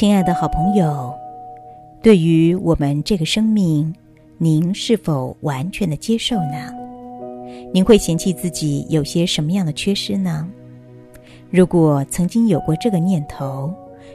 [0.00, 1.14] 亲爱的好朋友，
[2.00, 3.94] 对于我们这个生命，
[4.38, 6.72] 您是否完全的接受呢？
[7.70, 10.48] 您会嫌弃自己有些什么样的缺失呢？
[11.50, 13.70] 如果曾经有过这个念头，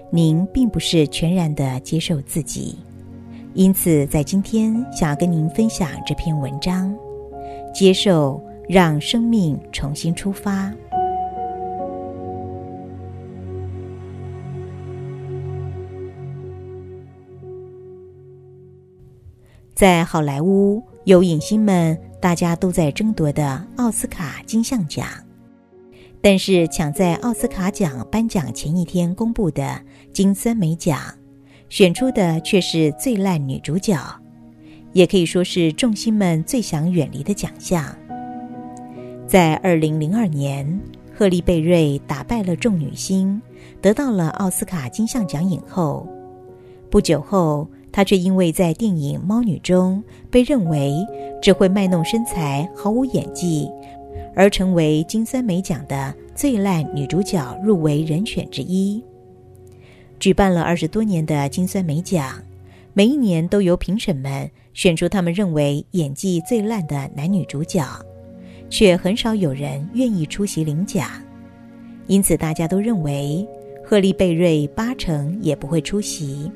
[0.09, 2.79] 您并不是全然的接受自己，
[3.53, 6.91] 因此在今天想要跟您分享这篇文章，
[7.75, 10.73] 接受让生命重新出发。
[19.75, 25.05] 在好莱坞，有影星们大家都在争夺的奥斯卡金像奖，
[26.21, 29.77] 但是抢在奥斯卡奖颁奖前一天公布的
[30.13, 30.97] 金酸梅奖，
[31.67, 33.99] 选出的却是最烂女主角，
[34.93, 37.93] 也可以说是众星们最想远离的奖项。
[39.27, 40.79] 在二零零二年，
[41.13, 43.41] 赫利贝瑞打败了众女星，
[43.81, 46.07] 得到了奥斯卡金像奖影后。
[46.89, 47.67] 不久后。
[47.95, 50.93] 她却因为在电影《猫女》中被认为
[51.41, 53.71] 只会卖弄身材、毫无演技，
[54.35, 59.01] 而成为金酸梅奖的最烂女主角入围人选之一。
[60.19, 62.43] 举办了二十多年的金酸梅奖，
[62.91, 67.81] 每一年都由评审们选出他们认为演技最烂的男女主角，
[68.69, 71.09] 却很少有人愿意出席领奖，
[72.07, 73.47] 因此大家都认为
[73.81, 76.51] 赫利贝瑞八成也不会出席。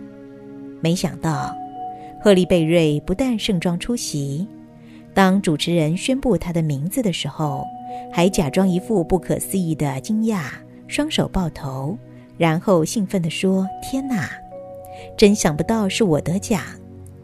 [0.81, 1.55] 没想到，
[2.22, 4.47] 赫利贝瑞不但盛装出席，
[5.13, 7.66] 当主持人宣布他的名字的时候，
[8.11, 10.44] 还假装一副不可思议的惊讶，
[10.88, 11.97] 双手抱头，
[12.38, 14.30] 然后兴奋地说：“天哪，
[15.17, 16.61] 真想不到是我得奖！”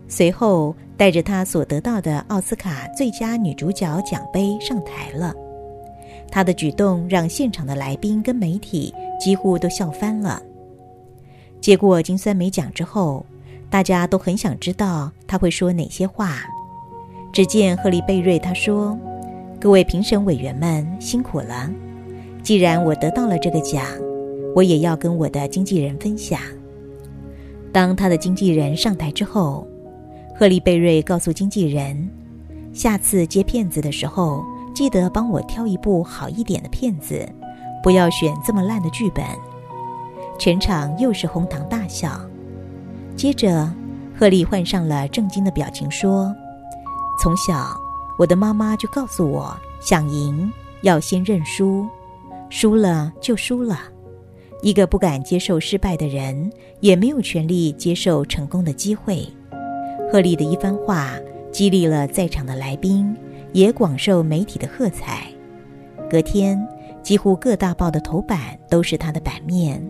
[0.07, 5.33] 随后带着他所得到的奥斯卡最佳女主角奖杯上台了。
[6.29, 10.41] 他的举动让现场的来宾跟媒体几乎都笑翻了。
[11.61, 13.25] 接过金酸梅奖之后。
[13.69, 16.37] 大家都很想知道他会说哪些话。
[17.33, 18.97] 只见赫利贝瑞他说
[19.59, 21.69] ：“各位评审委员们辛苦了。
[22.41, 23.83] 既然我得到了这个奖，
[24.55, 26.39] 我也要跟我的经纪人分享。”
[27.73, 29.67] 当他的经纪人上台之后，
[30.33, 32.09] 赫利贝瑞告诉经纪人
[32.71, 37.27] ：“下次接片子的时候，记得帮我挑一部好一点的片子，
[37.83, 39.25] 不要选这么烂的剧本。”
[40.39, 42.17] 全场又是哄堂大笑。
[43.15, 43.71] 接着，
[44.17, 46.35] 赫利换上了正经的表情，说
[47.21, 47.75] ：“从小，
[48.19, 51.87] 我的妈妈就告诉我，想赢要先认输，
[52.49, 53.79] 输了就输了。
[54.61, 59.25] 一个不敢接受失败的人，也没有权利接受成功的机会。”
[60.11, 61.11] 赫利的一番话
[61.51, 63.15] 激励了在场的来宾，
[63.53, 65.23] 也广受媒体的喝彩。
[66.09, 66.61] 隔天，
[67.01, 69.81] 几乎各大报的头版都是他的版面。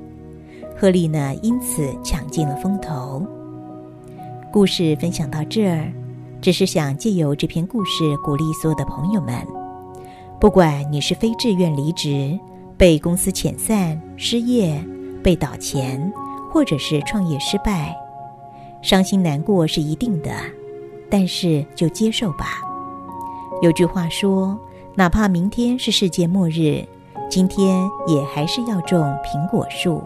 [0.77, 3.25] 赫利呢，因此抢尽了风头。
[4.51, 5.89] 故事分享到这儿，
[6.41, 9.35] 只是想借由这篇故事鼓励所有的朋友们：
[10.37, 12.37] 不管你是非自愿离职、
[12.77, 14.77] 被公司遣散、失业、
[15.23, 16.11] 被倒钱，
[16.51, 17.95] 或者是创业失败，
[18.81, 20.31] 伤心难过是一定的，
[21.09, 22.59] 但是就接受吧。
[23.61, 24.59] 有句话说：
[24.93, 26.83] 哪怕明天是世界末日，
[27.29, 30.03] 今天也还是要种苹果树。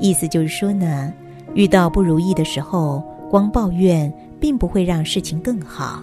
[0.00, 1.12] 意思就是说呢，
[1.54, 6.02] 遇到不如意的时候，光抱怨并不会让事情更好，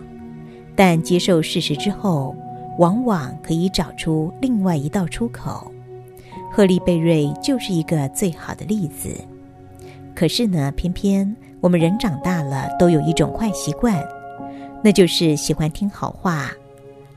[0.75, 2.35] 但接受事实之后，
[2.77, 5.71] 往往可以找出另外一道出口。
[6.51, 9.09] 赫利贝瑞就是一个最好的例子。
[10.15, 14.03] 可是呢，偏偏我们人长大了，都有一种坏习惯，
[14.83, 16.51] 那就是喜欢听好话，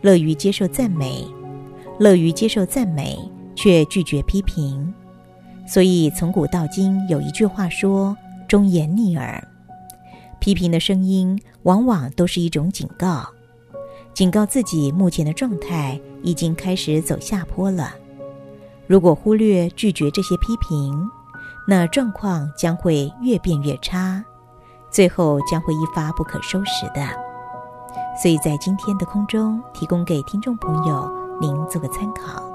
[0.01, 1.25] 乐于接受赞美，
[1.99, 3.19] 乐于接受赞美，
[3.55, 4.93] 却拒绝批评。
[5.73, 8.17] 所以，从古到今，有一句话说
[8.49, 9.41] ：“忠言逆耳。”
[10.41, 13.25] 批评的声音往往都是一种警告，
[14.13, 17.95] 警告自己目前的状态已经开始走下坡了。
[18.89, 21.09] 如果忽略拒绝这些批评，
[21.69, 24.25] 那状况将会越变越差，
[24.91, 27.07] 最后将会一发不可收拾的。
[28.21, 31.09] 所以在今天的空中，提供给听众朋友
[31.41, 32.50] 您做个参考。